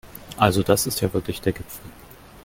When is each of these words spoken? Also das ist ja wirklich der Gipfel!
Also 0.35 0.63
das 0.63 0.87
ist 0.87 1.01
ja 1.01 1.13
wirklich 1.13 1.41
der 1.41 1.53
Gipfel! 1.53 1.91